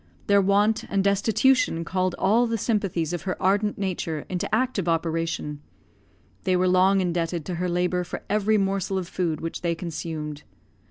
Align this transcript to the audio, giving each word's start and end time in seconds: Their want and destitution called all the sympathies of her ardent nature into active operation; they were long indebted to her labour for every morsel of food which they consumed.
Their 0.25 0.41
want 0.41 0.81
and 0.85 1.03
destitution 1.03 1.85
called 1.85 2.15
all 2.17 2.47
the 2.47 2.57
sympathies 2.57 3.13
of 3.13 3.21
her 3.21 3.39
ardent 3.39 3.77
nature 3.77 4.25
into 4.29 4.49
active 4.51 4.87
operation; 4.87 5.61
they 6.43 6.55
were 6.55 6.67
long 6.67 7.01
indebted 7.01 7.45
to 7.45 7.53
her 7.61 7.69
labour 7.69 8.03
for 8.03 8.23
every 8.27 8.57
morsel 8.57 8.97
of 8.97 9.07
food 9.07 9.41
which 9.41 9.61
they 9.61 9.75
consumed. 9.75 10.41